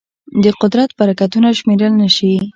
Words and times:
د 0.43 0.45
قدرت 0.61 0.89
برکتونه 0.99 1.47
شمېرل 1.59 1.93
نهشي. 2.01 2.33